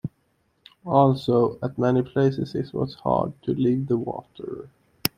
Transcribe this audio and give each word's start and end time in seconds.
Also, 0.83 1.59
at 1.61 1.77
many 1.77 2.01
places 2.01 2.55
it 2.55 2.73
was 2.73 2.95
hard 2.95 3.39
to 3.43 3.53
leave 3.53 3.85
the 3.85 3.97
water. 3.97 4.67